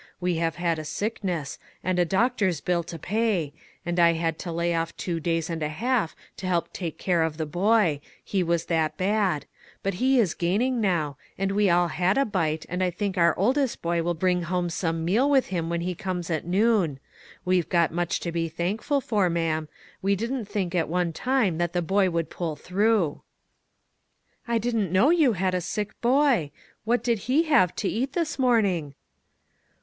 We 0.19 0.37
have 0.37 0.55
had 0.55 0.83
sickness, 0.87 1.59
and 1.83 1.99
a 1.99 2.05
doctor's 2.05 2.59
bill 2.59 2.81
to 2.85 2.97
pay, 2.97 3.53
and 3.85 3.99
I 3.99 4.13
had 4.13 4.39
to 4.39 4.51
lay 4.51 4.73
off 4.73 4.97
two 4.97 5.19
days 5.19 5.47
and 5.47 5.61
a 5.61 5.69
half 5.69 6.15
to 6.37 6.47
help 6.47 6.73
take 6.73 6.97
care 6.97 7.21
of 7.21 7.37
the 7.37 7.45
boy, 7.45 8.01
he 8.23 8.41
was 8.41 8.65
that 8.65 8.97
bad, 8.97 9.45
but 9.83 9.93
he 10.01 10.19
is 10.19 10.33
gaining 10.33 10.81
now, 10.81 11.17
and 11.37 11.51
we 11.51 11.69
all 11.69 11.89
had 11.89 12.17
a 12.17 12.25
bite, 12.25 12.65
and 12.67 12.83
I 12.83 12.89
think 12.89 13.15
our 13.15 13.37
oldest 13.37 13.83
boy 13.83 14.01
will 14.01 14.15
bring 14.15 14.41
home 14.41 14.71
some 14.71 15.05
meal 15.05 15.29
with 15.29 15.49
him 15.49 15.69
when 15.69 15.81
he 15.81 15.93
comes 15.93 16.31
at 16.31 16.47
noon. 16.47 16.99
We've 17.45 17.69
got 17.69 17.91
much 17.93 18.19
to 18.21 18.31
be 18.31 18.49
thankful 18.49 19.01
for, 19.01 19.29
ma'am; 19.29 19.69
we 20.01 20.15
didn't 20.15 20.45
think 20.45 20.73
at 20.73 20.89
one 20.89 21.13
time 21.13 21.59
that 21.59 21.73
the 21.73 21.81
boy 21.83 22.09
would 22.09 22.31
pull 22.31 22.55
through."" 22.55 23.21
I 24.47 24.57
didn't 24.57 24.91
know 24.91 25.11
you 25.11 25.33
had 25.33 25.53
a 25.53 25.61
sick 25.61 25.91
boy; 26.01 26.49
what 26.85 27.03
did 27.03 27.19
he 27.29 27.43
have 27.43 27.75
to 27.75 27.87
eat 27.87 28.13
this 28.13 28.39
morning?" 28.39 28.95